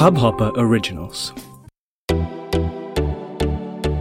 Hubhopper 0.00 0.46
Originals. 0.58 1.22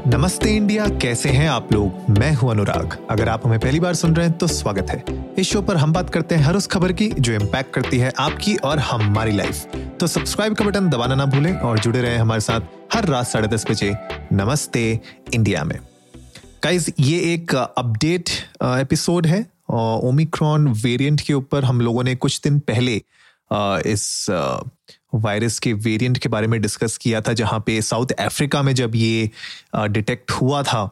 नमस्ते 0.08 0.50
India, 0.50 0.88
कैसे 1.02 1.30
हैं 1.30 1.50
आप 1.50 1.74
लोग? 1.74 2.10
मैं 2.20 2.32
हूँ 2.34 2.52
अनुराग। 2.52 2.98
अगर 3.10 3.30
आप 3.30 3.48
हमें 3.48 3.60
पहली 3.60 3.80
बार 3.80 3.94
सुन 3.94 4.16
रहे 4.16 4.28
हैं 4.28 4.38
तो 4.38 4.48
स्वागत 4.48 4.90
है। 4.90 5.04
इस 5.38 5.48
शो 5.48 5.62
पर 5.62 5.78
हम 5.78 5.94
बात 5.94 6.10
करते 6.10 6.36
हैं 6.36 6.44
हर 6.44 6.56
उस 6.56 6.68
खबर 6.68 6.92
की, 6.92 7.10
जो 7.10 7.34
इम्पैक्ट 7.34 7.74
करती 7.74 7.98
है 7.98 8.12
आपकी 8.20 8.56
और 8.56 8.80
हमारी 8.80 9.32
लाइफ 9.32 9.66
तो 10.00 10.08
सब्सक्राइब 10.08 10.56
का 10.56 10.66
बटन 10.66 10.90
दबाना 10.90 11.16
ना 11.16 11.26
भूलें 11.26 11.54
और 11.54 11.80
जुड़े 11.80 12.02
रहें 12.02 12.18
हमारे 12.18 12.42
साथ 12.42 12.96
हर 12.96 13.06
रात 13.06 13.28
साढ़े 13.28 13.48
दस 13.48 13.66
बजे 13.72 13.94
नमस्ते 14.34 15.00
इंडिया 15.34 15.64
में। 15.64 15.78
गाइज़ 16.64 16.92
ये 17.00 17.20
एक 17.34 17.56
अपडेट 17.56 18.30
एपिसोड 18.64 19.28
है। 19.28 19.46
ओमिक्रॉन 19.72 20.68
वेरिएंट 20.84 21.22
के 21.22 21.34
ऊपर 21.34 21.64
हम 21.64 21.82
लोगों 21.82 22.04
ने 22.04 22.16
कुछ 22.16 22.42
दिन 22.44 22.60
पहले 22.60 23.02
इस 23.52 24.26
वायरस 25.16 25.60
के 25.60 25.74
वेरिएंट 25.74 26.18
के 26.18 26.30
बारे 26.30 26.48
में 26.48 26.62
डिस्कस 26.62 26.98
किया 26.98 27.22
था, 27.22 27.34
जहाँ 27.34 27.60
पे 27.60 27.82
साउथ 27.82 28.12
अफ्रीका 28.12 28.62
में 28.64 28.74
जब 28.76 28.96
ये 28.96 29.30
डिटेक्ट 29.76 30.32
हुआ 30.32 30.62
था, 30.64 30.90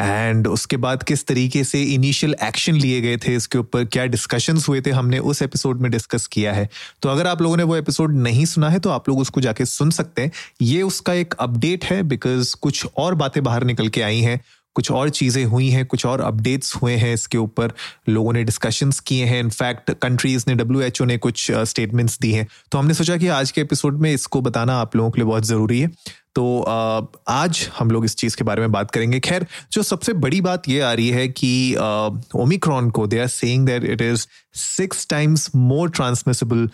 एंड 0.00 0.46
उसके 0.46 0.76
बाद 0.76 1.02
किस 1.02 1.26
तरीके 1.26 1.62
से 1.64 1.82
इनिशियल 1.84 2.34
एक्शन 2.42 2.74
लिए 2.74 3.00
गए 3.00 3.16
थे, 3.16 3.34
इसके 3.36 3.58
ऊपर 3.58 3.84
क्या 3.84 4.06
डिस्कशंस 4.06 4.68
हुए 4.68 4.80
थे, 4.80 4.90
हमने 4.90 5.18
उस 5.20 5.42
एपिसोड 5.42 5.80
में 5.80 5.90
डिस्कस 5.90 6.26
किया 6.26 6.52
है। 6.52 6.68
तो 7.02 7.08
अगर 7.08 7.26
आप 7.26 7.42
लोगों 7.42 7.56
ने 7.56 7.62
वो 7.62 7.76
एपिसोड 7.76 8.16
नहीं 8.16 8.44
सुना 8.44 8.70
है 8.70 8.78
तो 8.78 8.90
आप 8.90 9.08
लोग 9.08 9.18
उसको 9.20 9.40
जाके 9.40 9.64
सुन 9.66 9.90
सकते 9.90 10.22
हैं। 10.22 10.32
ये 10.62 10.82
उसका 10.82 11.12
एक 11.14 11.34
अपडेट 11.34 11.84
है, 11.84 12.02
बिकॉज़ 12.02 12.54
कुछ 12.56 12.86
और 12.96 13.14
बातें 13.14 13.42
बाहर 13.42 13.64
निकल 13.64 13.88
के 13.88 14.02
आई 14.02 14.20
हैं 14.20 14.40
कुछ 14.76 14.90
और 14.90 15.08
चीज़ें 15.10 15.44
हुई 15.44 15.68
हैं, 15.68 15.84
कुछ 15.86 16.04
और 16.06 16.20
अपडेट्स 16.20 16.74
हुए 16.74 16.94
हैं 16.94 17.12
इसके 17.14 17.38
ऊपर। 17.38 17.72
लोगों 18.08 18.32
ने 18.32 18.44
डिस्कशंस 18.44 19.00
किए 19.00 19.24
हैं। 19.24 19.40
इनफैक्ट 19.40 19.90
कंट्रीज़ 19.92 20.44
ने 20.48 20.54
डब्ल्यू 20.54 21.04
ने 21.06 21.16
कुछ 21.18 21.50
स्टेटमेंट्स 21.52 22.18
दी 22.20 22.32
हैं। 22.32 22.46
तो 22.72 22.78
हमने 22.78 22.94
सोचा 22.94 23.16
कि 23.16 23.28
आज 23.30 23.50
के 23.50 23.60
एपिसोड 23.60 24.00
में 24.00 24.12
इसको 24.12 24.40
बताना 24.40 24.80
आप 24.80 24.96
लोगों 24.96 25.10
के 25.10 25.20
लिए 25.20 25.26
बहुत 25.26 25.44
ज़रूरी 25.44 25.80
है। 25.80 25.90
तो 26.34 26.60
आज 27.28 27.68
हम 27.78 27.90
लोग 27.90 28.04
इस 28.04 28.14
चीज़ 28.16 28.36
के 28.36 28.44
बारे 28.44 28.60
में 28.60 28.72
बात 28.72 28.90
करेंगे। 28.90 29.20
खैर, 29.20 29.46
जो 29.72 29.82
सबसे 29.82 30.12
बड़ी 30.14 30.40
बात 30.40 30.68
ये 30.68 30.80
आ 30.80 30.92
रही 30.92 31.08
है 31.10 31.26
कि 31.30 31.74
ओमिक्रॉन 32.36 32.90
को 32.90 33.06
they 33.06 33.18
are 33.20 33.26
saying 33.28 33.66
that 33.66 33.84
it 33.84 34.02
is 34.02 34.26
six 34.56 35.06
times 35.10 35.50
more 35.56 35.90
transmissible 35.90 36.68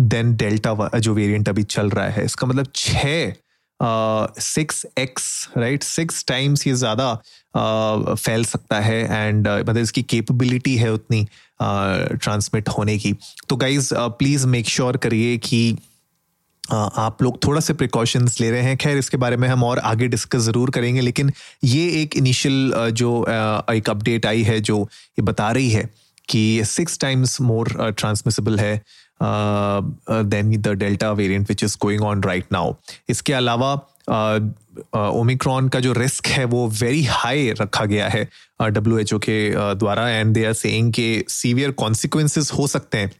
than 0.00 0.34
Delta 0.36 0.98
जो 0.98 1.14
वेरिएंट 1.14 1.48
अभी 1.48 1.62
चल 1.64 1.90
रहा 1.90 2.08
है। 2.08 2.24
इसका 2.24 2.46
मतलब 2.46 2.66
छः 2.74 3.32
six 3.80 4.84
X 4.98 5.48
right 5.56 5.82
six 5.82 6.24
times 6.28 6.66
ये 6.66 6.74
ज़्यादा 6.74 7.14
फैल 7.54 8.44
सकता 8.44 8.80
है 8.80 9.00
एंड 9.04 9.48
मतलब 9.48 9.78
इसकी 9.78 10.02
कैपेबिलिटी 10.04 10.76
है 10.76 10.92
उतनी 10.92 11.26
ट्रांसमिट 11.62 12.68
होने 12.68 12.98
की। 12.98 13.14
तो 13.48 13.56
गाइज़ 13.56 13.92
प्लीज़ 13.94 14.46
मेक 14.46 14.68
श्योर 14.68 14.96
करिए 14.96 15.36
कि 15.38 15.76
आप 16.72 17.22
लोग 17.22 17.42
थोड़ा 17.44 17.60
से 17.60 17.72
प्रिकॉशंस 17.74 18.40
ले 18.40 18.50
रहे 18.50 18.62
हैं। 18.62 18.76
खैर, 18.76 18.98
इसके 18.98 19.16
बारे 19.16 19.36
में 19.36 19.48
हम 19.48 19.64
और 19.64 19.78
आगे 19.80 20.06
डिस्कस 20.08 20.40
ज़रूर 20.42 20.70
करेंगे, 20.70 21.00
लेकिन 21.00 21.32
ये 21.64 21.86
एक 22.02 22.16
इनिशियल 22.16 22.72
जो 22.92 23.20
एक 23.72 23.90
अपडेट 23.90 24.26
आई 24.26 24.42
है, 24.42 24.60
जो 24.60 24.80
ये 24.82 25.22
बता 25.22 25.50
रही 25.50 25.70
है 25.70 25.88
कि 26.28 26.62
सिक्स 26.64 26.98
टाइम्स 26.98 27.40
मोर 27.40 27.68
ट्रांसमिसिबल 27.90 28.58
है। 28.58 28.80
Than 29.22 30.56
the 30.60 30.68
Delta 30.68 31.12
variant 31.12 31.48
which 31.48 31.64
is 31.64 31.76
going 31.82 32.02
on 32.02 32.22
right 32.22 32.44
now 32.52 32.74
इसके 33.08 33.32
अलावा 33.32 33.72
ओमिक्रॉन 34.94 35.60
uh, 35.60 35.66
uh, 35.66 35.72
का 35.72 35.80
जो 35.80 35.92
रिस्क 35.92 36.26
है 36.26 36.44
वो 36.44 36.68
वेरी 36.68 37.04
हाई 37.04 37.50
रखा 37.60 37.84
गया 37.84 38.08
है 38.08 38.28
डब्ल्यू 38.60 38.98
एच 38.98 39.14
ओ 39.14 39.18
के 39.18 39.50
uh, 39.50 39.78
द्वारा 39.78 40.08
एंड 40.08 40.34
दे 40.34 40.44
आर 40.44 40.52
सेइंग 40.52 40.92
के 40.92 41.24
सीवियर 41.28 41.70
कॉन्सिक्वेंसेस 41.70 42.52
हो 42.52 42.66
सकते 42.66 42.98
हैं 42.98 43.10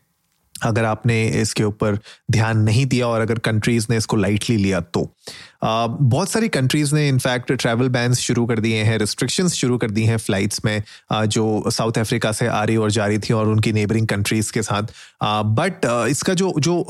अगर 0.62 0.84
आपने 0.84 1.24
इसके 1.28 1.64
ऊपर 1.64 1.98
ध्यान 2.30 2.58
नहीं 2.58 2.86
दिया 2.86 3.06
और 3.06 3.20
अगर 3.20 3.38
कंट्रीज़ 3.38 3.86
ने 3.90 3.96
इसको 3.96 4.16
लाइटली 4.16 4.56
लिया 4.56 4.80
तो। 4.80 5.10
बहुत 5.64 6.30
सारी 6.30 6.48
कंट्रीज़ 6.48 6.94
ने 6.94 7.08
इनफैक्ट 7.08 7.52
ट्रैवल 7.52 7.88
बैन 7.88 8.14
शुरू 8.14 8.44
कर 8.46 8.60
दिए 8.60 8.82
हैं 8.84 8.98
रिस्ट्रिक्शंस 8.98 9.54
शुरू 9.54 9.78
कर 9.78 9.90
दी 9.90 10.04
हैं 10.04 10.16
फ्लाइट्स 10.16 10.64
में 10.64 10.82
uh, 11.12 11.24
जो 11.26 11.70
साउथ 11.70 11.98
अफ्रीका 11.98 12.32
से 12.32 12.46
आ 12.46 12.62
रही 12.64 12.76
और 12.76 12.90
जा 12.90 13.06
रही 13.06 13.18
थी 13.18 13.34
और 13.34 13.48
उनकी 13.48 13.72
नेबरिंग 13.72 14.06
कंट्रीज़ 14.08 14.52
के 14.52 14.62
साथ। 14.62 14.82
बट 15.22 15.86
uh, 15.86 16.06
इसका 16.06 16.34
जो 16.34 16.52
जो 16.58 16.80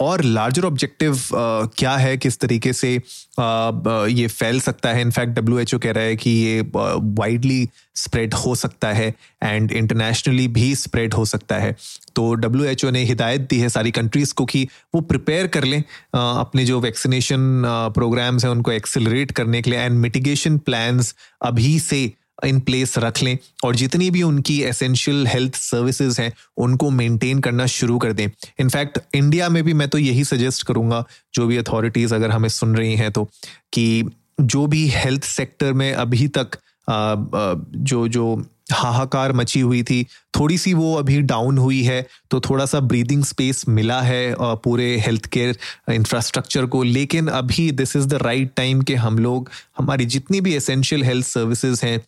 और 0.00 0.22
लार्जर 0.24 0.64
ऑब्जेक्टिव 0.64 1.20
क्या 1.32 1.96
है 1.96 2.16
किस 2.16 2.38
तरीके 2.40 2.72
से 2.72 2.92
ये 2.92 4.26
फैल 4.28 4.60
सकता 4.60 4.88
है? 4.88 5.00
इनफैक्ट 5.00 5.32
डब्ल्यू 5.38 5.58
एच 5.58 5.74
ओ 5.74 5.78
कह 5.78 5.92
रहा 5.92 6.04
है 6.04 6.16
कि 6.16 6.30
ये 6.30 6.60
वाइडली 6.74 7.68
स्प्रेड 7.96 8.34
हो 8.34 8.54
सकता 8.54 8.88
है 8.88 9.08
एंड 9.42 9.72
इंटरनेशनली 9.72 10.46
भी 10.48 10.74
स्प्रेड 10.74 11.14
हो 11.14 11.24
सकता 11.24 11.56
है। 11.56 11.74
तो 12.16 12.32
डब्ल्यू 12.34 12.64
एच 12.66 12.84
ओ 12.84 12.90
ने 12.90 13.02
हिदायत 13.04 13.40
दी 13.50 13.58
है 13.58 13.68
सारी 13.68 13.90
कंट्रीज़ 13.90 14.34
को 14.34 14.44
कि 14.44 14.66
वो 14.94 15.00
प्रिपेयर 15.00 15.46
कर 15.46 15.64
लें 15.64 15.82
अपने 16.14 16.64
जो 16.64 16.80
वैक्सीनेशन 16.80 17.62
प्रोग्राम्स 18.02 18.44
हैं, 18.44 18.50
उनको 18.50 18.72
एक्सेलरेट 18.72 19.30
करने 19.32 19.62
के 19.62 19.70
लिए 19.70 19.80
एंड 19.80 19.98
मिटिगेशन 19.98 20.58
प्लान्स 20.60 21.14
अभी 21.42 21.78
से 21.80 22.10
इन 22.44 22.58
प्लेस 22.60 22.96
रख 22.98 23.22
लें 23.22 23.36
और 23.64 23.76
जितनी 23.76 24.10
भी 24.10 24.22
उनकी 24.22 24.58
एसेंशियल 24.62 25.26
हेल्थ 25.26 25.54
सर्विसेज़ 25.56 26.20
हैं, 26.20 26.32
उनको 26.56 26.88
मेंटेन 26.90 27.40
करना 27.40 27.66
शुरू 27.66 27.98
कर 27.98 28.12
दें। 28.12 28.26
इनफैक्ट 28.60 28.98
इंडिया 29.14 29.48
में 29.48 29.62
भी 29.64 29.74
मैं 29.74 29.88
तो 29.88 29.98
यही 29.98 30.24
सजेस्ट 30.24 30.66
करूँगा, 30.66 31.04
जो 31.34 31.46
भी 31.46 31.56
अथॉरिटीज़ 31.56 32.14
अगर 32.14 32.30
हमें 32.30 32.48
सुन 32.48 32.74
रही 32.76 32.96
हैं 32.96 33.10
तो 33.12 33.24
कि 33.72 34.10
जो 34.40 34.66
भी 34.66 34.86
हेल्थ 34.88 35.24
सेक्टर 35.24 35.72
में 35.72 35.92
अभी 35.92 36.28
तक 36.38 36.58
जो 36.88 38.06
जो 38.08 38.24
हाहाकार 38.72 39.32
मची 39.32 39.60
हुई 39.60 39.82
थी। 39.82 40.02
थोड़ी 40.38 40.58
सी 40.58 40.74
वो 40.74 40.94
अभी 40.94 41.20
डाउन 41.22 41.58
हुई 41.58 41.82
है 41.82 42.06
तो 42.30 42.40
थोड़ा 42.40 42.66
सा 42.66 42.80
ब्रीदिंग 42.82 43.24
स्पेस 43.24 43.64
मिला 43.68 44.00
है 44.02 44.34
पूरे 44.38 44.96
हेल्थ 45.00 45.26
केयर 45.26 45.56
इंफ्रास्ट्रक्चर 45.92 46.66
को। 46.66 46.82
लेकिन 46.82 47.28
अभी 47.30 47.70
this 47.72 47.96
is 47.96 48.08
the 48.08 48.22
right 48.22 48.52
time 48.56 48.82
कि 48.82 48.94
हम 48.96 49.18
लोग, 49.18 49.50
हमारी 49.78 50.04
जितनी 50.06 50.40
भी 50.40 50.54
एसेंशियल 50.54 51.04
हेल्थ 51.04 51.26
सर्विसेज़ 51.26 51.86
हैं 51.86 52.00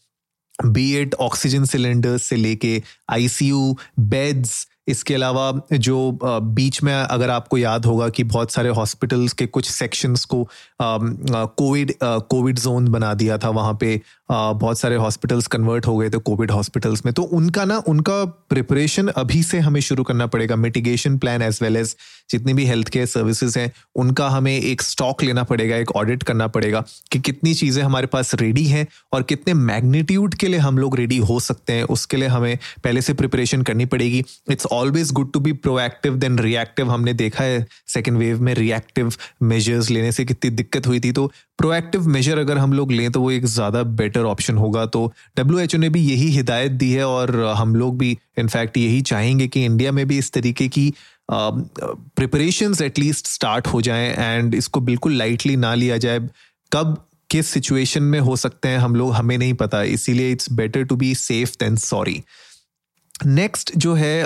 बी 0.64 0.92
एट 0.94 1.14
ऑक्सीजन 1.14 1.64
सिलेंडर्स 1.64 2.22
से 2.22 2.36
लेके 2.36 2.82
आईसीयू 3.10 3.76
बेड्स 4.00 4.66
इसके 4.88 5.14
अलावा 5.14 5.52
जो 5.72 6.18
बीच 6.24 6.82
में 6.82 6.92
अगर 6.92 7.30
आपको 7.30 7.58
याद 7.58 7.86
होगा 7.86 8.08
कि 8.08 8.24
बहुत 8.24 8.50
सारे 8.52 8.68
हॉस्पिटल्स 8.68 9.32
के 9.32 9.46
कुछ 9.46 9.70
सेक्शंस 9.70 10.24
को 10.24 10.42
कोविड 10.82 11.92
कोविड 12.02 12.58
जोन 12.58 12.88
बना 12.88 13.12
दिया 13.14 13.38
था, 13.38 13.48
वहाँ 13.48 13.76
पे 13.80 14.00
बहुत 14.28 14.78
सारे 14.78 14.96
हॉस्पिटल्स 14.96 15.46
कन्वर्ट 15.46 15.86
हो 15.86 15.96
गए 15.96 16.10
थे 16.10 16.18
कोविड 16.18 16.50
हॉस्पिटल्स 16.50 17.04
में। 17.06 17.12
तो 17.14 17.22
उनका 17.22 17.64
ना, 17.64 17.76
उनका 17.78 18.24
प्रिपरेशन 18.24 19.08
अभी 19.08 19.42
से 19.42 19.58
हमें 19.58 19.80
शुरू 19.80 20.02
करना 20.02 20.26
पड़ेगा। 20.26 20.56
Mitigation 20.56 21.18
plan 21.18 21.42
as 21.42 21.58
well 21.62 21.76
as 21.76 21.96
जितनी 22.30 22.52
भी 22.54 22.64
हेल्थ 22.66 22.88
केयर 22.88 23.06
सर्विसेज़ 23.06 23.58
हैं, 23.58 23.72
उनका 23.96 24.28
हमें 24.28 24.52
एक 24.52 24.82
स्टॉक 24.82 25.22
लेना 25.22 25.42
पड़ेगा, 25.42 25.76
एक 25.76 25.90
ऑडिट 25.92 26.22
करना 26.22 26.46
पड़ेगा 26.46 26.84
कि 27.12 27.18
कितनी 27.18 27.54
चीज़ें 27.54 27.82
हमारे 27.82 28.06
पास 28.06 28.34
रेडी 28.34 28.64
हैं 28.64 28.86
और 29.12 29.22
कितने 29.22 29.54
मैग्नीट्यूड 29.54 30.34
के 30.34 30.48
लिए 30.48 30.58
हम 30.58 30.78
लोग 30.78 30.96
रेडी 30.96 31.18
हो 31.18 31.38
सकते 31.40 31.72
हैं। 31.72 31.84
उसके 31.84 32.16
लिए 32.16 32.28
हमें 32.28 32.58
पहले 32.84 33.02
से 33.02 33.14
प्रिपरेशन 33.14 33.62
करनी 33.62 33.84
पड़ेगी। 33.86 34.24
It's 34.50 34.66
always 34.66 35.12
good 35.12 35.32
to 35.32 35.40
be 35.40 35.52
proactive 35.52 36.16
than 36.16 36.38
reactive 36.38 36.90
हमने 36.90 37.12
देखा 37.14 37.44
है 37.44 37.66
सेकेंड 37.88 38.18
वेव 38.18 38.40
में 38.42 38.54
रिएक्टिव 38.54 39.12
मेजर्स 39.42 39.90
लेने 39.90 40.12
से 40.12 40.24
कितनी 40.24 40.50
दिक्कत 40.50 40.86
हुई 40.86 41.00
थी। 41.00 41.12
तो 41.12 41.30
प्रोएक्टिव 41.58 42.06
मेजर 42.08 42.38
अगर 42.38 42.58
हम 42.58 42.72
लोग 42.72 42.92
लें 42.92 43.10
तो 43.12 43.20
वो 43.20 43.30
एक 43.30 43.44
ज़्यादा 43.46 43.82
बेटर 43.98 44.24
ऑप्शन 44.26 44.56
होगा। 44.56 44.84
तो 44.86 45.12
डब्ल्यूएचओ 45.38 45.78
ने 45.78 45.88
भी 45.88 46.00
यही 46.02 46.28
हिदायत 46.30 46.72
दी 46.72 46.90
है 46.92 47.06
और 47.06 47.36
हम 47.56 47.74
लोग 47.76 47.98
भी 47.98 48.16
इनफैक्ट 48.38 48.76
यही 48.76 49.00
चाहेंगे 49.02 49.46
कि 49.48 49.64
इंडिया 49.64 49.92
में 49.92 50.06
भी 50.06 50.18
इस 50.18 50.32
तरीके 50.32 50.68
की 50.68 50.92
प्रिपरेशन 51.30 52.74
एटलीस्ट 52.84 53.26
स्टार्ट 53.26 53.66
हो 53.66 53.80
जाएँ 53.82 54.12
एंड 54.12 54.54
इसको 54.54 54.80
बिल्कुल 54.82 55.16
लाइटली 55.16 55.56
ना 55.56 55.74
लिया 55.74 55.96
जाए। 55.98 56.18
कब, 56.72 56.96
किस 57.30 57.46
सिचुएशन 57.48 58.02
में 58.02 58.18
हो 58.20 58.36
सकते 58.36 58.68
हैं 58.68 58.78
हम 58.78 58.94
लोग, 58.96 59.12
हमें 59.14 59.36
नहीं 59.38 59.54
पता। 59.54 59.82
इसीलिए 59.82 60.30
it's 60.32 60.52
better 60.52 60.84
to 60.84 60.96
be 60.96 61.14
safe 61.16 61.54
than 61.60 61.76
sorry 61.78 62.22
next 63.26 63.70
जो 63.76 63.94
है 63.94 64.20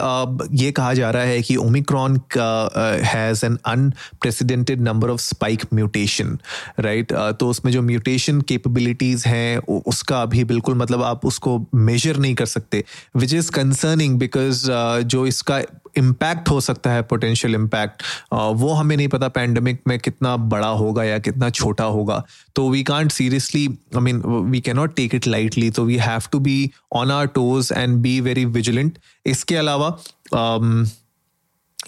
ये 0.53 0.73
कहा 0.73 0.95
जा 0.95 1.11
रहा 1.11 1.23
है 1.23 1.43
कि 1.43 1.57
ओमिक्रॉन 1.57 2.17
का 2.17 2.71
has 3.05 3.47
an 3.47 3.59
unprecedented 3.67 4.81
number 4.81 5.11
of 5.11 5.21
spike 5.21 5.63
mutation 5.75 6.39
right 6.81 7.13
तो 7.13 7.49
उसमें 7.49 7.73
जो 7.73 7.83
म्यूटेशन 7.83 8.41
कैपेबिलिटीज़ 8.41 9.29
हैं 9.29 9.59
उसका 9.59 10.23
अभी 10.23 10.45
बिल्कुल 10.45 10.75
मतलब 10.75 11.03
आप 11.03 11.27
उसको 11.27 11.67
मेजर 11.75 12.17
नहीं 12.17 12.35
कर 12.35 12.47
सकते 12.47 12.85
विच 13.17 13.35
इज़ 13.35 13.51
कंसर्निंग 13.51 14.19
बिकॉज़ 14.19 14.67
जो 15.05 15.27
इसका 15.27 15.63
इम्पैक्ट 15.97 16.49
हो 16.49 16.61
सकता 16.61 16.91
है 16.91 17.03
पोटेंशियल 17.03 17.55
इम्पैक्ट 17.55 18.03
वो 18.33 18.73
हमें 18.73 18.97
नहीं 18.97 19.09
पता 19.09 19.29
पैंडमिक 19.29 19.81
में 19.89 19.99
कितना 19.99 20.37
बड़ा 20.37 20.69
होगा 20.69 21.05
या 21.05 21.19
कितना 21.19 21.51
छोटा 21.51 21.85
होगा। 21.85 22.23
तो 22.57 22.69
we 22.71 22.83
can't 22.83 23.13
seriously 23.13 23.67
I 23.67 24.01
mean 24.01 24.23
we 24.51 24.61
cannot 24.61 24.95
take 24.97 25.15
it 25.15 25.27
lightly 25.27 25.71
तो 25.71 25.85
we 25.85 25.97
have 25.97 26.21
to 26.33 26.39
be 26.39 26.71
on 26.93 27.11
our 27.11 27.27
toes 27.27 27.73
and 27.77 27.97
be 27.97 28.21
very 28.21 28.45
vigilant 28.45 28.78
इसके 29.27 29.57
अलावा 29.57 29.97
um, 30.35 30.89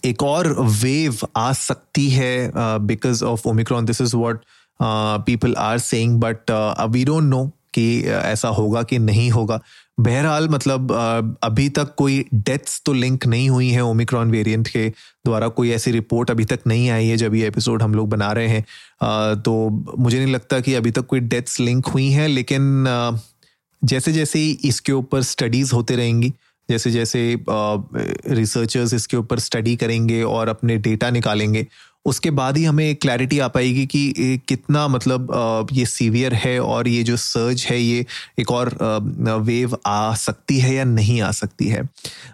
एक 0.05 0.23
और 0.23 0.49
वेव 0.61 1.17
आ 1.37 1.53
सकती 1.53 2.09
है 2.11 2.51
because 2.81 3.25
of 3.25 3.49
Omicron 3.49 3.85
this 3.85 4.01
is 4.01 4.17
what 4.17 4.45
people 5.27 5.55
are 5.59 5.79
saying 5.79 6.21
but 6.21 6.51
we 6.91 7.05
don't 7.05 7.25
know 7.25 7.45
कि 7.75 8.03
ऐसा 8.05 8.49
होगा 8.49 8.83
कि 8.83 8.99
नहीं 8.99 9.31
होगा। 9.31 9.61
बहरहाल 10.01 10.49
मतलब 10.49 10.93
अभी 11.43 11.69
तक 11.69 11.95
कोई 11.99 12.25
डेथ्स 12.35 12.81
तो 12.87 12.93
लिंक 12.93 13.27
नहीं 13.27 13.49
हुई 13.51 13.69
है 13.71 13.81
ओमिक्रॉन 13.81 14.31
वेरिएंट 14.31 14.69
के 14.69 14.89
द्वारा। 15.25 15.49
कोई 15.49 15.71
ऐसी 15.71 15.91
रिपोर्ट 15.91 16.31
अभी 16.31 16.45
तक 16.45 16.61
नहीं 16.67 16.89
आई 16.91 17.07
है 17.07 17.17
जब 17.17 17.35
ये 17.35 17.47
एपिसोड 17.49 17.83
हम 17.83 17.95
लोग 17.95 18.09
बना 18.09 18.31
रहे 18.33 18.49
हैं। 18.49 18.65
तो 19.43 19.69
मुझे 19.99 20.19
नहीं 20.19 20.33
लगता 20.35 20.61
कि 20.61 20.75
अभी 20.75 20.91
तक 20.91 21.07
कोई 21.07 21.21
डेथ्स 21.21 21.61
लिंक 21.61 21.87
हुई 21.87 22.11
हैं 22.11 22.29
लेकिन 22.29 23.21
जैसे 23.83 24.13
जैसे 24.13 24.45
इसके 24.65 24.93
ऊपर 24.93 25.23
स्टडीज़ 25.23 25.75
होते 25.75 25.97
रहेंगी 25.97 26.33
जैसे 26.69 26.91
जैसे 26.91 27.21
रिसर्चर्स 28.31 28.95
इसके 28.95 29.17
ऊपर 29.17 29.39
स्टडी 29.39 29.77
करेंगे 29.77 30.23
और 30.23 30.49
अपने 30.49 30.77
डेटा 30.79 31.11
निकालेंगे 31.11 31.67
उसके 32.05 32.31
बाद 32.31 32.57
ही 32.57 32.65
हमें 32.65 32.95
क्लैरिटी 32.97 33.39
आ 33.39 33.49
पाएगी 33.49 33.87
कि 33.87 34.41
कितना 34.49 34.87
मतलब 34.89 35.67
ये 35.73 35.87
सीवियर 35.87 36.35
है 36.35 36.59
और 36.61 36.89
ये 36.89 37.03
जो 37.03 37.17
सर्ज 37.17 37.67
है, 37.71 37.81
ये 37.81 38.07
एक 38.39 38.51
और 38.51 38.77
वेव 39.47 39.77
आ 39.87 40.15
सकती 40.15 40.59
है 40.59 40.75
या 40.75 40.85
नहीं 40.85 41.21
आ 41.21 41.31
सकती 41.31 41.69
है। 41.69 41.83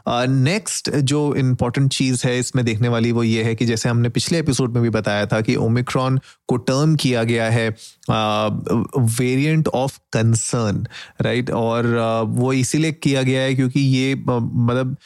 नेक्स्ट 0.08 0.90
जो 0.90 1.34
इम्पोर्टेंट 1.34 1.90
चीज़ 1.92 2.26
है 2.26 2.38
इसमें 2.38 2.64
देखने 2.64 2.88
वाली 2.88 3.12
वो 3.12 3.22
ये 3.22 3.42
है 3.42 3.54
कि 3.54 3.66
जैसे 3.66 3.88
हमने 3.88 4.08
पिछले 4.08 4.38
एपिसोड 4.38 4.74
में 4.74 4.82
भी 4.82 4.90
बताया 4.90 5.26
था 5.26 5.40
कि 5.40 5.56
ओमिक्रॉन 5.56 6.20
को 6.48 6.56
टर्म 6.56 6.96
किया 6.96 7.22
गया 7.24 7.50
है 7.50 7.68
वेरिएंट 8.10 9.68
ऑफ़ 9.68 9.98
कंसर्न 10.12 10.86
राइट 11.20 11.50
और 11.50 11.86
वो 12.28 12.52
इसीलिए 12.52 12.92
किया 12.92 13.22
गया 13.22 13.40
है 13.40 13.54
क्योंकि 13.54 13.80
ये 13.80 14.14
मतलब 14.14 14.96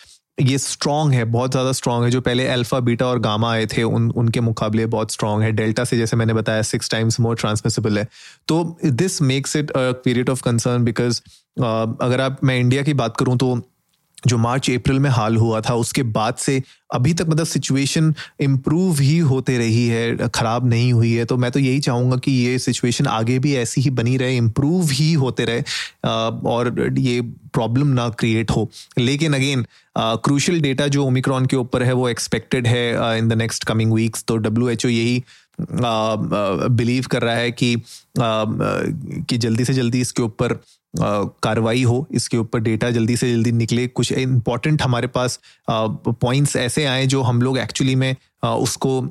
ये 0.40 0.58
स्ट्रॉन्ग 0.58 1.14
है, 1.14 1.24
बहुत 1.26 1.50
ज़्यादा 1.50 1.72
स्ट्रांग 1.72 2.04
है। 2.04 2.10
जो 2.10 2.20
पहले 2.20 2.46
अल्फ़ा 2.48 2.80
बीटा 2.80 3.06
और 3.06 3.18
गामा 3.18 3.52
आए 3.52 3.66
थे, 3.66 3.82
उन, 3.82 4.10
उनके 4.10 4.40
मुकाबले 4.40 4.86
बहुत 4.86 5.12
स्ट्रांग 5.12 5.42
है। 5.42 5.50
डेल्टा 5.52 5.84
से 5.84 5.96
जैसे 5.96 6.16
मैंने 6.16 6.34
बताया 6.34 6.62
सिक्स 6.62 6.90
टाइम्स 6.90 7.20
मोर 7.20 7.36
ट्रांसमिसिबल 7.36 7.98
है। 7.98 8.08
तो 8.48 8.62
this 8.84 9.20
makes 9.22 9.56
it 9.56 9.70
a 9.70 9.90
period 10.04 10.30
of 10.30 10.42
concern 10.42 10.84
because 10.84 11.20
अगर 11.60 12.20
आप, 12.20 12.38
मैं 12.44 12.58
इंडिया 12.58 12.82
की 12.82 12.94
बात 12.94 13.16
करूँ 13.16 13.36
तो 13.38 13.54
जो 14.26 14.38
मार्च, 14.38 14.70
अप्रैल 14.70 14.98
में 14.98 15.10
हाल 15.10 15.36
हुआ 15.36 15.60
था, 15.60 15.74
उसके 15.76 16.02
बाद 16.02 16.34
से 16.38 16.62
अभी 16.94 17.12
तक 17.14 17.26
मतलब 17.28 17.46
सिचुएशन 17.46 18.14
इम्प्रूव 18.40 19.00
ही 19.00 19.18
होते 19.18 19.56
रही 19.58 19.86
है, 19.88 20.28
ख़राब 20.28 20.68
नहीं 20.68 20.92
हुई 20.92 21.12
है। 21.12 21.24
तो 21.24 21.36
मैं 21.36 21.50
तो 21.50 21.60
यही 21.60 21.80
चाहूँगा 21.80 22.16
कि 22.16 22.32
ये 22.32 22.58
सिचुएशन 22.58 23.06
आगे 23.08 23.38
भी 23.38 23.54
ऐसी 23.56 23.80
ही 23.80 23.90
बनी 23.92 24.16
रहे 24.16 24.36
इम्प्रूव 24.36 24.90
ही 24.92 25.12
होते 25.14 25.44
रहे 25.44 25.62
और 26.50 26.98
ये 26.98 27.20
प्रॉब्लम 27.54 27.86
ना 27.88 28.08
क्रिएट 28.18 28.50
हो। 28.50 28.68
लेकिन 28.98 29.34
अगेन 29.34 29.64
क्रूशल 29.98 30.60
डेटा 30.60 30.86
जो 30.88 31.04
ओमिक्रॉन 31.06 31.46
के 31.46 31.56
ऊपर 31.56 31.82
है, 31.82 31.92
वो 31.92 32.08
एक्सपेक्टेड 32.08 32.66
है 32.66 33.18
in 33.18 33.28
the 33.28 33.32
next 33.34 33.64
coming 33.64 33.92
weeks 33.92 34.24
तो 34.28 34.36
डब्ल्यू 34.38 34.68
एच 34.68 34.86
ओ 34.86 34.88
यही 34.88 35.22
बिलीव 35.62 37.06
कर 37.10 37.22
रहा 37.22 37.34
है 37.34 37.50
कि 37.52 37.74
कि 38.18 39.36
जल्दी 39.38 39.64
से 39.64 39.74
जल्दी 39.74 40.00
इसके 40.00 40.22
ऊपर 40.22 40.58
कार्रवाई 40.94 41.82
हो, 41.82 42.06
इसके 42.10 42.36
ऊपर 42.36 42.60
डेटा 42.60 42.90
जल्दी 42.90 43.16
से 43.16 43.30
जल्दी 43.32 43.52
निकले। 43.52 43.86
कुछ 43.88 44.12
इंपॉर्टेंट 44.12 44.82
हमारे 44.82 45.06
पास 45.08 45.38
पॉइंट्स 45.70 46.56
ऐसे 46.56 46.84
आए 46.86 47.06
जो 47.06 47.22
हम 47.22 47.42
लोग 47.42 47.58
एक्चुअली 47.58 47.94
में 47.94 48.14
उसको 48.44 49.02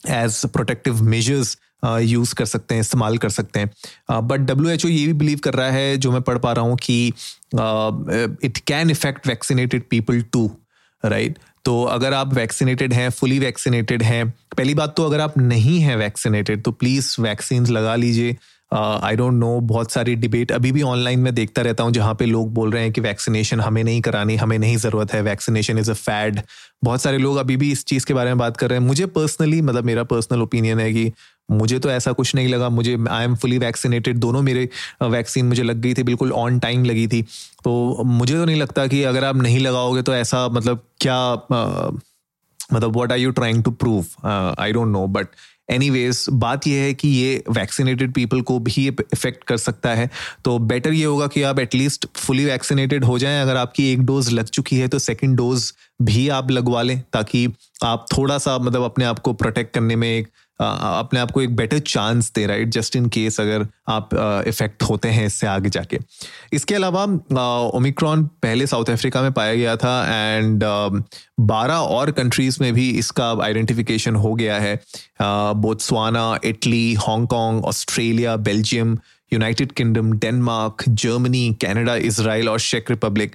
एज 0.00 0.44
प्रोटेक्टिव 0.46 1.02
मेजर्स 1.04 1.56
यूज़ 1.84 2.34
कर 2.34 2.44
सकते 2.44 2.74
हैं, 2.74 2.80
इस्तेमाल 2.80 3.18
कर 3.18 3.30
सकते 3.30 3.60
हैं। 3.60 4.26
बट 4.28 4.40
डब्ल्यू 4.40 4.70
एच 4.70 4.84
ओ 4.86 4.88
ये 4.88 5.06
भी 5.06 5.12
बिलीव 5.14 5.38
कर 5.44 5.54
रहा 5.54 5.70
है, 5.70 5.96
जो 5.96 6.12
मैं 6.12 6.22
पढ़ 6.22 6.38
पा 6.38 6.52
रहा 6.52 6.64
हूँ 6.64 6.76
कि 6.82 7.06
it 8.44 8.58
can 8.66 8.90
affect 8.90 9.26
vaccinated 9.26 9.82
people 9.90 10.20
too 10.22 10.50
right 11.02 11.38
तो 11.64 11.82
अगर 11.84 12.14
आप 12.14 12.34
वैक्सीनेटेड 12.34 12.92
हैं 12.92 13.08
फुली 13.10 13.38
वैक्सीनेटेड 13.38 14.02
हैं, 14.02 14.28
पहली 14.56 14.74
बात 14.74 14.94
तो 14.96 15.04
अगर 15.04 15.20
आप 15.20 15.38
नहीं 15.38 15.78
हैं 15.80 15.96
वैक्सीनेटेड 15.96 16.62
तो 16.64 16.70
प्लीज़ 16.72 17.14
वैक्सीन 17.20 17.66
लगा 17.68 17.94
लीजिए। 17.96 18.36
आई 18.70 19.16
डोंट 19.16 19.34
नो 19.34 19.58
बहुत 19.62 19.92
सारी 19.92 20.14
डिबेट 20.16 20.52
अभी 20.52 20.72
भी 20.72 20.82
ऑनलाइन 20.82 21.20
में 21.20 21.34
देखता 21.34 21.62
रहता 21.62 21.84
हूँ, 21.84 21.92
जहाँ 21.92 22.14
पे 22.14 22.26
लोग 22.26 22.52
बोल 22.54 22.70
रहे 22.70 22.82
हैं 22.82 22.92
कि 22.92 23.00
वैक्सीनेशन 23.00 23.60
हमें 23.60 23.82
नहीं 23.84 24.00
करानी, 24.00 24.36
हमें 24.36 24.58
नहीं 24.58 24.76
ज़रूरत 24.76 25.12
है 25.14 25.20
वैक्सीनेशन 25.22 25.78
इज़ 25.78 25.90
अ 25.90 25.94
फैड 25.94 26.40
बहुत 26.84 27.02
सारे 27.02 27.18
लोग 27.18 27.36
अभी 27.36 27.56
भी 27.56 27.70
इस 27.72 27.84
चीज़ 27.84 28.06
के 28.06 28.14
बारे 28.14 28.30
में 28.30 28.38
बात 28.38 28.56
कर 28.56 28.70
रहे 28.70 28.78
हैं। 28.78 28.86
मुझे 28.86 29.06
पर्सनली 29.08 29.60
मतलब 29.62 29.84
मेरा 29.84 30.04
पर्सनल 30.04 30.42
ओपिनियन 30.42 30.80
है 30.80 30.92
कि 30.92 31.10
मुझे 31.48 31.78
तो 31.78 31.90
ऐसा 31.90 32.12
कुछ 32.12 32.34
नहीं 32.34 32.48
लगा। 32.48 32.68
मुझे 32.70 32.96
आई 33.10 33.24
एम 33.24 33.34
फुली 33.36 33.58
वैक्सीनेटेड 33.58 34.16
दोनों 34.18 34.42
मेरे 34.42 34.68
वैक्सीन 35.04 35.46
मुझे 35.46 35.62
लग 35.62 35.80
गई 35.80 35.94
थी, 35.94 36.02
बिल्कुल 36.02 36.32
ऑन 36.34 36.58
टाइम 36.58 36.84
लगी 36.84 37.06
थी। 37.08 37.22
तो 37.64 38.02
मुझे 38.04 38.34
तो 38.34 38.44
नहीं 38.44 38.56
लगता 38.56 38.86
कि 38.86 39.02
अगर 39.04 39.24
आप 39.24 39.36
नहीं 39.36 39.58
लगाओगे 39.60 40.02
तो 40.02 40.14
ऐसा 40.14 40.46
मतलब 40.48 40.82
क्या 41.00 41.32
मतलब 42.72 42.96
what 42.96 43.12
are 43.12 43.18
you 43.18 43.30
trying 43.32 43.62
to 43.64 43.70
prove 43.72 44.06
I 44.60 44.72
don't 44.72 44.88
know 44.88 45.06
but 45.08 45.26
anyways 45.68 46.24
बात 46.32 46.66
यह 46.66 46.82
है 46.82 46.94
कि 46.94 47.08
ये 47.08 47.42
वैक्सीनेटेड 47.50 48.12
पीपल 48.12 48.40
को 48.40 48.58
भी 48.58 48.86
इफ़ेक्ट 48.88 49.44
कर 49.44 49.56
सकता 49.56 49.94
है। 49.94 50.10
तो 50.44 50.58
बेटर 50.58 50.92
ये 50.92 51.04
होगा 51.04 51.26
कि 51.26 51.42
आप 51.42 51.58
एटलीस्ट 51.58 52.06
फुली 52.16 52.44
वैक्सीनेटेड 52.44 53.04
हो 53.04 53.18
जाएँ। 53.18 53.42
अगर 53.42 53.56
आपकी 53.56 53.92
एक 53.92 54.02
डोज 54.02 54.30
लग 54.30 54.48
चुकी 54.48 54.76
है 54.76 54.88
तो 54.88 54.98
सेकेंड 54.98 55.36
डोज 55.36 55.72
भी 56.02 56.28
आप 56.28 56.50
लगवा 56.50 56.82
लें, 56.82 57.00
ताकि 57.12 57.48
आप 57.84 58.06
थोड़ा 58.16 58.38
सा 58.38 58.58
मतलब 58.58 58.82
अपने 58.82 59.04
आप 59.04 59.18
को 59.18 59.32
प्रोटेक्ट 59.32 59.74
करने 59.74 59.96
में 59.96 60.08
एक 60.08 60.28
अपने 60.60 61.20
आप 61.20 61.30
को 61.30 61.42
एक 61.42 61.56
बेटर 61.56 61.78
चांस 61.78 62.30
दे 62.34 62.46
राइट 62.46 62.68
जस्ट 62.72 62.96
इन 62.96 63.08
केस 63.08 63.40
अगर 63.40 63.66
आप 63.88 64.10
इफ़ेक्ट 64.48 64.82
होते 64.82 65.08
हैं 65.08 65.26
इससे 65.26 65.46
आगे 65.46 65.70
जाके। 65.70 65.98
इसके 66.52 66.74
अलावा 66.74 67.02
ओमिक्रॉन 67.74 68.24
पहले 68.42 68.66
साउथ 68.66 68.90
अफ्रीका 68.90 69.22
में 69.22 69.32
पाया 69.32 69.54
गया 69.54 69.76
था 69.76 69.96
एंड 70.14 70.64
बारह 71.42 71.74
और 71.74 72.10
कंट्रीज़ 72.12 72.58
में 72.60 72.72
भी 72.74 72.88
इसका 72.98 73.30
आइडेंटिफिकेशन 73.44 74.16
हो 74.16 74.34
गया 74.34 74.58
है। 74.58 74.80
Botswana 75.20 76.38
Italy 76.44 76.94
Hong Kong 76.98 77.64
Australia 77.64 78.36
Belgium 78.38 78.98
United 79.32 79.72
Kingdom 79.72 80.12
Denmark 80.18 80.82
Germany 80.88 81.48
Canada 81.62 81.94
Israel 82.08 82.48
और 82.48 82.58
शेक 82.60 82.90
रिपब्लिक 82.90 83.34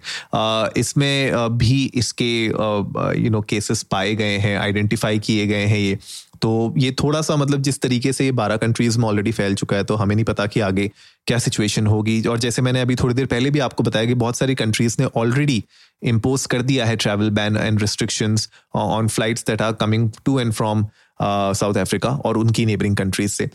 इसमें 0.78 1.58
भी 1.58 1.84
इसके 1.96 2.32
यू 2.46 3.30
नो 3.30 3.42
केसेस 3.50 3.84
पाए 3.92 4.14
गए 4.16 4.38
हैं 4.38 4.58
आइडेंटिफाई 4.58 5.20
किए 5.20 5.48
गए 5.48 5.66
हैं 5.66 5.80
ये। 5.80 5.98
तो 6.42 6.74
ये 6.78 6.92
थोड़ा 6.94 7.22
सा 7.22 7.36
मतलब 7.36 7.62
जिस 7.62 7.80
तरीके 7.82 8.14
से 8.14 8.26
ये 8.26 8.32
बारह 8.32 8.58
कंट्रीज़ 8.58 8.98
में 9.00 9.06
ऑलरेडी 9.08 9.32
फैल 9.32 9.56
चुका 9.56 9.78
है 9.78 9.84
तो 9.84 9.96
हमें 9.96 10.16
नहीं 10.16 10.26
पता 10.26 10.46
कि 10.46 10.60
आगे 10.60 10.90
क्या 11.28 11.38
सिचुएशन 11.40 11.88
होगी। 11.88 12.22
और 12.24 12.40
जैसे 12.40 12.62
मैंने 12.62 12.82
अभी 12.82 12.96
थोड़ी 12.96 13.16
देर 13.16 13.26
पहले 13.26 13.50
भी 13.50 13.60
आपको 13.60 13.84
बताया 13.84 14.06
कि 14.06 14.14
बहुत 14.14 14.38
सारी 14.38 14.56
कंट्रीज़ 14.56 14.96
ने 15.00 15.08
ऑलरेडी 15.16 15.64
इम्पोज 16.04 16.46
कर 16.46 16.62
दिया 16.62 16.86
है 16.86 16.96
travel 16.96 17.30
ban 17.30 17.58
and 17.58 17.82
restrictions 17.82 18.50
on 18.76 19.08
flights 19.08 19.46
that 19.48 19.62
are 19.62 19.74
coming 19.74 20.10
to 20.26 20.40
and 20.40 20.54
from 20.54 20.86
South 21.22 21.78
Africa 21.78 22.10
और 22.10 22.38
उनकी 22.38 22.66
नेबरिंग 22.66 22.96
कंट्रीज़ 22.98 23.32
से। 23.32 23.50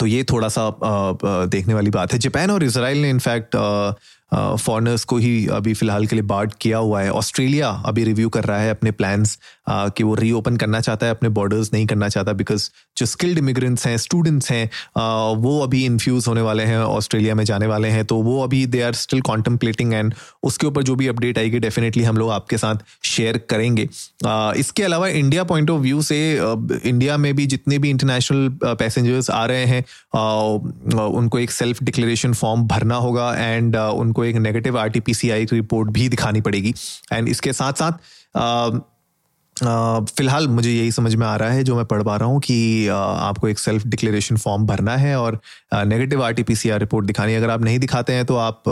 तो 0.00 0.06
ये 0.06 0.22
थोड़ा 0.24 0.48
सा 0.48 0.70
देखने 1.24 1.74
वाली 1.74 1.90
बात 1.90 2.12
है। 2.12 2.18
जापान 2.18 2.50
और 2.50 2.64
इसराइल 2.64 3.02
ने 3.02 3.10
इनफैक्ट 3.10 3.56
फॉरनर्स 4.32 5.04
को 5.04 5.16
ही 5.16 5.46
अभी 5.48 5.74
फ़िलहाल 5.74 6.06
के 6.06 6.16
लिए 6.16 6.22
बार्ड 6.24 6.52
किया 6.60 6.78
हुआ 6.78 7.00
है। 7.02 7.10
ऑस्ट्रेलिया 7.12 7.68
अभी 7.86 8.04
रिव्यू 8.04 8.28
कर 8.28 8.44
रहा 8.44 8.58
है 8.60 8.70
अपने 8.70 8.90
प्लान्स 8.92 9.38
कि 9.70 10.04
वो 10.04 10.14
रीओपन 10.14 10.56
करना 10.56 10.80
चाहता 10.80 11.06
है, 11.06 11.12
अपने 11.12 11.28
बॉर्डर्स 11.28 11.72
नहीं 11.72 11.86
करना 11.86 12.08
चाहता 12.08 12.32
बिकॉज़ 12.32 12.68
जो 12.96 13.06
स्किल्ड 13.06 13.38
इमिग्रेंट्स 13.38 13.86
हैं 13.86 13.96
स्टूडेंट्स 13.98 14.50
हैं 14.52 14.70
वो 15.38 15.58
अभी 15.62 15.84
इन्फ्यूज 15.84 16.26
होने 16.28 16.40
वाले 16.40 16.62
हैं 16.64 16.78
ऑस्ट्रेलिया 16.78 17.34
में 17.34 17.44
जाने 17.44 17.66
वाले 17.66 17.88
हैं। 17.88 18.04
तो 18.04 18.16
वो 18.22 18.42
अभी 18.42 18.64
they 18.66 18.82
are 18.82 18.92
still 18.94 19.20
contemplating 19.22 19.94
and 19.94 20.14
उसके 20.42 20.66
ऊपर 20.66 20.82
जो 20.82 20.94
भी 20.96 21.06
अपडेट 21.08 21.38
आएगी 21.38 21.58
डेफिनेटली 21.58 22.02
हम 22.04 22.16
लोग 22.16 22.30
आपके 22.30 22.58
साथ 22.58 22.84
शेयर 23.04 23.38
करेंगे। 23.50 23.88
इसके 24.58 24.82
अलावा 24.82 25.08
इंडिया 25.08 25.44
पॉइंट 25.44 25.70
ऑफ़ 25.70 25.80
व्यू 25.80 26.02
से 26.02 26.18
इंडिया 26.84 27.16
में 27.16 27.34
भी 27.36 27.46
जितने 27.46 27.78
भी 27.78 27.90
इंटरनेशनल 27.90 28.48
पैसेंजर्स 28.64 29.30
आ 29.30 29.44
रहे 29.46 29.64
हैं 29.66 29.84
उनको 31.08 31.38
एक 31.38 31.50
सेल्फ 31.50 31.82
डिक्लेरेशन 31.82 32.32
फॉर्म 32.34 32.66
भरना 32.68 32.96
होगा 32.96 33.34
एंड 33.36 33.76
उनको 33.76 34.17
आपको 34.18 34.24
एक 34.26 34.36
नेगेटिव 34.36 34.78
आर 34.78 34.90
रिपोर्ट 35.52 35.90
भी 35.92 36.08
दिखानी 36.08 36.40
पड़ेगी। 36.42 36.74
एंड 37.12 37.28
इसके 37.28 37.52
साथ 37.54 37.72
साथ 37.74 37.92
फ़िलहाल 40.08 40.46
मुझे 40.48 40.70
यही 40.70 40.90
समझ 40.92 41.14
में 41.14 41.26
आ 41.26 41.34
रहा 41.36 41.50
है, 41.50 41.62
जो 41.64 41.76
मैं 41.76 41.84
पढ़ 41.84 42.02
पा 42.02 42.16
रहा 42.16 42.28
हूँ 42.28 42.40
कि 42.40 42.86
आपको 42.88 43.48
एक 43.48 43.58
सेल्फ 43.58 43.86
डिक्लेरेशन 43.86 44.36
फॉर्म 44.36 44.66
भरना 44.66 44.96
है 44.96 45.16
और 45.16 45.38
नेगेटिव 45.74 46.22
आर 46.24 46.32
टी 46.32 46.44
रिपोर्ट 46.78 47.06
दिखानी 47.06 47.32
है। 47.32 47.38
अगर 47.38 47.50
आप 47.50 47.62
नहीं 47.62 47.78
दिखाते 47.78 48.12
हैं 48.12 48.24
तो 48.26 48.36
आप 48.38 48.62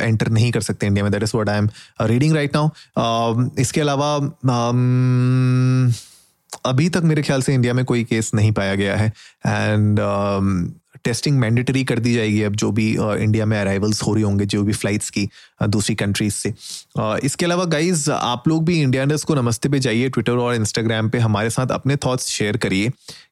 एंटर 0.00 0.28
नहीं 0.30 0.50
कर 0.52 0.60
सकते 0.62 0.86
इंडिया 0.86 1.04
में। 1.04 1.10
That 1.12 1.22
is 1.22 1.32
what 1.34 1.48
I 1.48 1.58
am 1.58 1.68
reading 2.02 2.34
right 2.34 2.56
now 2.56 3.48
इसके 3.58 3.80
अलावा 3.80 4.14
अभी 6.66 6.88
तक 6.88 7.02
मेरे 7.04 7.22
ख्याल 7.22 7.42
से 7.42 7.54
इंडिया 7.54 7.72
में 7.74 7.84
कोई 7.84 8.04
केस 8.04 8.30
नहीं 8.34 8.52
पाया 8.52 8.74
गया 8.74 8.96
है। 8.96 9.12
एंड 9.46 10.00
टेस्टिंग 11.04 11.38
मैंडेटरी 11.38 11.84
कर 11.84 11.98
दी 11.98 12.14
जाएगी 12.14 12.42
अब 12.42 12.56
जो 12.56 12.70
भी 12.72 12.90
इंडिया 12.94 13.46
में 13.46 13.58
अराइवल्स 13.60 14.02
हो 14.02 14.14
रही 14.14 14.22
होंगे, 14.22 14.46
जो 14.46 14.62
भी 14.62 14.72
फ्लाइट्स 14.72 15.10
की 15.10 15.28
दूसरी 15.68 15.94
कंट्रीज़ 15.94 16.34
से। 16.34 16.54
इसके 17.24 17.44
अलावा 17.44 17.64
गाइज़ 17.64 18.10
आप 18.10 18.48
लोग 18.48 18.64
भी 18.64 18.80
इंडिया 18.82 19.06
को 19.26 19.34
नमस्ते 19.34 19.68
पे 19.68 19.78
जाइए 19.78 20.08
ट्विटर 20.08 20.32
और 20.32 20.54
इंस्टाग्राम 20.54 21.08
पे 21.10 21.18
हमारे 21.18 21.50
साथ 21.50 21.72
अपने 21.72 21.96
थॉट्स 21.96 22.26
शेयर 22.28 22.56
करिए 22.56 22.88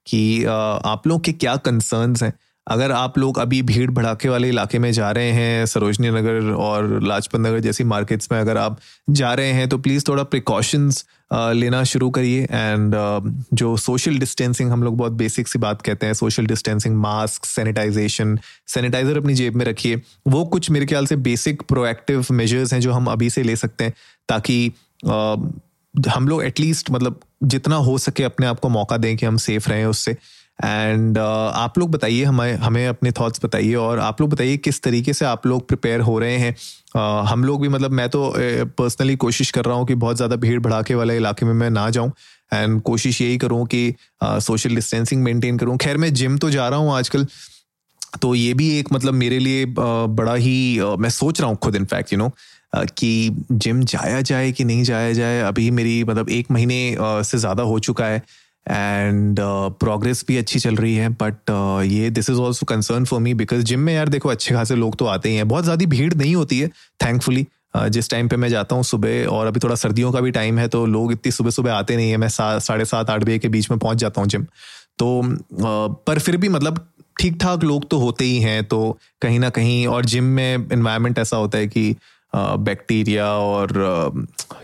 कि 0.07 0.45
आप 0.45 1.07
लोग 1.07 1.25
के 1.25 1.33
क्या 1.35 1.57
कंसर्न्स 1.57 2.23
हैं। 2.23 2.33
अगर 2.67 2.93
आप 2.93 3.17
लोग 3.19 3.39
अभी 3.39 3.61
भीड़ 3.63 3.91
भड़ाके 3.91 4.29
वाले 4.29 4.49
इलाके 4.49 4.79
में 4.79 4.91
जा 4.93 5.11
रहे 5.11 5.31
हैं, 5.31 5.67
सरोजनी 5.67 6.11
नगर 6.11 6.51
और 6.53 7.03
लाजपत 7.03 7.41
नगर 7.41 7.61
जैसी 7.61 7.85
मार्केट्स 7.85 8.29
में 8.33 8.39
अगर 8.39 8.57
आप 8.57 8.79
जा 9.11 9.33
रहे 9.35 9.53
हैं 9.53 9.69
तो 9.69 9.79
प्लीज़ 9.79 10.05
थोड़ा 10.09 10.23
प्रिकॉशंस 10.25 11.05
लेना 11.33 11.83
शुरू 11.85 12.11
करिए 12.11 12.43
एंड 12.43 12.95
जो 13.55 13.77
सोशल 13.77 14.19
डिस्टेंसिंग 14.19 14.71
हम 14.71 14.83
लोग 14.83 14.97
बहुत 14.97 15.13
बेसिक 15.13 15.49
सी 15.49 15.59
बात 15.59 15.83
कहते 15.83 16.07
हैं 16.07 16.15
social 16.15 16.47
distancing 16.47 16.97
mask 16.97 17.45
sanitization 17.45 18.39
sanitizer 18.67 19.17
अपनी 19.17 19.35
जेब 19.35 19.55
में 19.55 19.65
रखिए। 19.67 20.01
वो 20.29 20.45
कुछ 20.45 20.71
मेरे 20.71 20.87
ख्याल 20.87 21.07
से 21.07 21.17
बेसिक 21.19 21.63
प्रोएक्टिव 21.63 22.27
मेजर्स 22.33 22.73
हैं 22.73 22.81
जो 22.81 22.93
हम 22.93 23.07
अभी 23.07 23.31
से 23.31 23.43
ले 23.43 23.57
सकते 23.57 23.85
हैं, 23.85 23.95
ताकि 24.29 24.73
हम 26.09 26.29
लोग 26.29 26.45
एटलीस्ट 26.45 26.91
मतलब 26.91 27.21
जितना 27.43 27.77
हो 27.77 27.97
सके 27.99 28.23
अपने 28.25 28.47
आप 28.47 28.61
को 28.61 28.69
मौका 28.69 28.97
दें 28.97 29.17
कि 29.17 29.27
हम 29.27 29.37
सेफ़ 29.37 29.69
रहें 29.71 29.85
उससे। 29.87 30.17
एंड 30.65 31.19
uh, 31.19 31.23
आप 31.55 31.79
लोग 31.79 31.91
बताइए 31.91 32.25
हमें 32.25 32.55
हमें 32.57 32.87
अपने 32.87 33.13
थॉट्स 33.13 33.45
बताइए 33.45 33.75
और 33.77 33.99
आप 34.01 34.21
लोग 34.21 34.31
बताइए 34.31 34.57
किस 34.57 34.83
तरीके 34.83 35.13
से 35.13 35.25
आप 35.25 35.47
लोग 35.47 35.67
प्रिपेयर 35.69 36.01
हो 36.01 36.19
रहे 36.19 36.37
हैं। 36.39 36.55
Uh, 36.55 37.29
हम 37.29 37.45
लोग 37.45 37.63
भी 37.63 37.69
मतलब 37.69 37.91
मैं 37.93 38.09
तो 38.09 38.33
पर्सनली 38.79 39.13
uh, 39.13 39.19
कोशिश 39.21 39.51
कर 39.51 39.65
रहा 39.65 39.77
हूँ 39.77 39.87
कि 39.87 39.95
बहुत 39.97 40.17
ज़्यादा 40.17 40.37
भीड़ 40.37 40.59
भड़ाके 40.61 40.95
वाले 40.95 41.17
इलाके 41.17 41.47
में 41.47 41.53
मैं 41.55 41.71
ना 41.71 41.89
जाऊँ। 41.91 42.13
एंड 42.53 42.81
कोशिश 42.83 43.21
यही 43.21 43.39
करूँ 43.39 43.65
कि 43.67 43.95
सोशल 44.25 44.75
डिस्टेंसिंग 44.75 45.23
मेंटेन 45.23 45.59
करूँ। 45.59 45.77
खैर 45.77 45.97
मैं 45.97 46.13
जिम 46.15 46.37
तो 46.39 46.51
जा 46.51 46.69
रहा 46.69 46.79
हूँ 46.79 46.93
आजकल 46.95 47.27
तो 48.23 48.35
ये 48.35 48.53
भी 48.55 48.69
एक 48.79 48.93
मतलब 48.93 49.15
मेरे 49.15 49.39
लिए 49.39 49.65
बड़ा 49.69 50.35
ही 50.35 50.81
मैं 50.99 51.11
सोच 51.11 51.41
रहा 51.41 51.49
हूँ 51.51 51.57
खुद 51.57 51.77
इनफैक्ट 51.77 52.13
यू 52.13 52.19
नो 52.19 52.31
कि 52.73 53.45
जिम 53.53 53.83
जाया 53.85 54.21
जाए 54.21 54.53
कि 54.53 54.65
नहीं 54.65 54.83
जाया 54.85 55.13
जाए 55.13 55.41
अभी 55.41 55.71
मेरी 55.71 56.03
मतलब 56.05 56.31
एक 56.31 56.51
महीने 56.51 56.97
से 57.01 57.39
ज़्यादा 57.39 57.63
हो 57.63 57.79
चुका 57.79 58.07
है। 58.07 58.23
एंड 58.67 59.41
प्रोग्रेस 59.81 60.21
uh, 60.23 60.29
भी 60.29 60.37
अच्छी 60.37 60.59
चल 60.59 60.77
रही 60.77 60.95
है 60.95 61.09
बट 61.09 61.51
uh, 61.51 61.93
ये 61.93 62.11
this 62.11 62.31
is 62.31 62.39
also 62.39 62.67
concern 62.67 63.05
for 63.05 63.21
me 63.21 63.35
because 63.35 63.63
gym 63.63 63.81
में 63.81 63.95
यार 63.95 64.09
देखो 64.09 64.29
अच्छे 64.29 64.55
खासे 64.55 64.77
लोग 64.77 64.97
तो 64.97 65.07
आते 65.07 65.29
ही 65.29 65.37
हैं। 65.37 65.49
बहुत 65.49 65.65
ज़्यादा 65.65 65.87
भीड़ 65.87 66.13
नहीं 66.15 66.35
होती 66.35 66.59
है 66.59 66.69
थैंकफुली 67.05 67.47
uh, 67.77 67.89
जिस 67.89 68.11
टाइम 68.11 68.29
पे 68.29 68.37
मैं 68.37 68.49
जाता 68.49 68.77
हूँ 68.77 68.85
सुबह 68.85 69.27
और 69.27 69.47
अभी 69.47 69.61
थोड़ा 69.61 69.75
सर्दियों 69.75 70.13
का 70.13 70.21
भी 70.21 70.31
टाइम 70.31 70.59
है 70.59 70.69
तो 70.69 70.85
लोग 70.87 71.13
इतनी 71.13 71.33
सुबह 71.33 71.51
सुबह 71.51 71.73
आते 71.73 71.97
नहीं 71.97 72.11
है। 72.11 72.17
मैं 72.17 72.29
साढ़े 72.31 72.85
सात 72.85 73.11
आठ 73.11 73.25
बजे 73.25 73.39
के 73.39 73.49
बीच 73.49 73.71
में 73.71 73.79
पहुँच 73.79 73.99
जाता 73.99 74.21
हूँ 74.21 74.29
जिम 74.29 74.47
तो 74.99 75.23
पर 76.07 76.19
फिर 76.19 76.37
भी 76.37 76.49
मतलब 76.49 76.87
ठीक 77.21 77.37
ठाक 77.41 77.65
लोग 77.65 77.89
तो 77.91 77.99
होते 77.99 78.25
ही 78.25 78.39
हैं 78.41 78.65
तो 78.65 78.99
कहीं 79.23 79.39
ना 79.39 79.49
कहीं 79.51 79.87
और 79.87 80.05
जिम 80.05 80.25
में 80.25 80.69
इन्वायरमेंट 80.73 81.19
ऐसा 81.19 81.37
होता 81.37 81.59
है 81.59 81.67
कि 81.67 81.95
बैक्टीरिया 82.35 83.27
और 83.27 83.73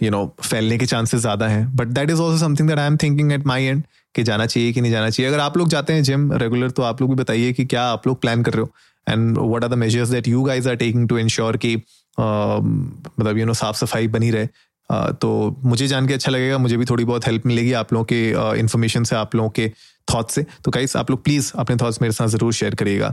यू 0.03 0.11
नो 0.11 0.25
फैलने 0.43 0.79
के 0.79 0.87
चांसेस 0.87 1.21
ज़्यादा 1.21 1.49
हैं। 1.49 1.77
But 1.77 1.89
that 1.89 2.11
is 2.11 2.21
also 2.21 2.39
something 2.39 2.69
that 2.69 2.79
I 2.79 2.87
am 2.87 2.97
thinking 2.97 3.33
at 3.33 3.47
my 3.47 3.65
end 3.65 3.83
कि 4.15 4.23
जाना 4.23 4.47
चाहिए 4.47 4.73
कि 4.73 4.81
नहीं 4.81 4.93
जाना 4.93 5.11
चाहिए। 5.11 5.31
अगर 5.33 5.41
आप 5.41 5.57
लोग 5.57 5.69
जाते 5.69 5.93
हैं 5.93 6.03
जिम 6.03 6.33
रेगुलर 6.35 6.71
तो 6.71 6.83
आप 6.83 7.01
लोग 7.01 7.11
भी 7.11 7.17
बताइए 7.17 7.53
कि 7.53 7.65
क्या 7.65 7.85
आप 7.89 8.07
लोग 8.07 8.21
प्लान 8.21 8.43
कर 8.43 8.55
रहे 8.55 8.63
हो। 8.63 8.71
And 9.07 9.39
what 9.39 9.65
are 9.65 9.71
the 9.71 9.75
measures 9.79 10.09
that 10.09 10.29
you 10.29 10.43
guys 10.45 10.69
are 10.69 10.77
taking 10.77 11.09
to 11.09 11.19
ensure 11.19 11.57
कि 11.57 11.77
मतलब 11.77 13.39
यू 13.39 13.47
नो 13.47 13.55
साफ़ 13.55 13.77
सफ़ाई 13.77 14.09
बनी 14.09 14.31
रहे। 14.31 14.49
Uh, 14.91 15.11
तो 15.13 15.57
मुझे 15.65 15.87
जान 15.89 16.07
के 16.09 16.15
अच्छा 16.15 16.31
लगेगा। 16.33 16.59
मुझे 16.59 16.77
भी 16.77 16.85
थोड़ी 16.85 17.05
बहुत 17.05 17.27
हेल्प 17.27 17.47
मिलेगी 17.47 17.73
आप 17.73 17.93
लोगों 17.93 18.05
के 18.13 18.21
इन्फॉर्मेशन 18.61 19.03
uh, 19.03 19.09
से 19.09 19.17
आप 19.17 19.35
लोगों 19.35 19.49
के 19.51 19.69
थॉट्स 20.09 20.35
से। 20.35 20.45
तो 20.65 20.71
गाइस 20.71 20.97
आप 20.97 21.11
लोग 21.11 21.23
प्लीज़ 21.25 21.51
अपने 21.59 21.77
थॉट्स 21.77 22.01
मेरे 22.03 22.13
साथ 22.13 22.29
ज़रूर 22.29 22.53
शेयर 22.53 22.75
करिएगा। 22.75 23.13